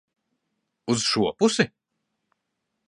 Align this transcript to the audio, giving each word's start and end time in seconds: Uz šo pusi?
Uz 0.93 1.05
šo 1.11 1.29
pusi? 1.41 1.69